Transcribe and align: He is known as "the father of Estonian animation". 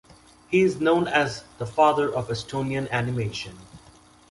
He 0.49 0.61
is 0.63 0.81
known 0.81 1.07
as 1.07 1.43
"the 1.59 1.67
father 1.67 2.11
of 2.11 2.29
Estonian 2.29 2.89
animation". 2.89 3.55